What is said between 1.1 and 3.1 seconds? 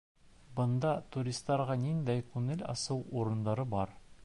туристарға ниндәй күңел асыу